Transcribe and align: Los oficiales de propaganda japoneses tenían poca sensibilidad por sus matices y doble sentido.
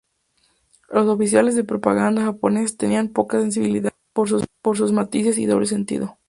Los 0.89 1.05
oficiales 1.05 1.53
de 1.53 1.63
propaganda 1.63 2.23
japoneses 2.23 2.75
tenían 2.75 3.09
poca 3.09 3.39
sensibilidad 3.39 3.93
por 4.13 4.75
sus 4.75 4.91
matices 4.91 5.37
y 5.37 5.45
doble 5.45 5.67
sentido. 5.67 6.17